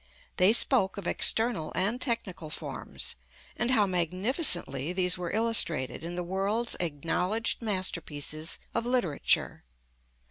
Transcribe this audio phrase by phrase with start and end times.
[0.37, 3.15] They spoke of external and technical forms,
[3.55, 9.63] and how magnificently these were illustrated in the world's acknowledged masterpieces of literature.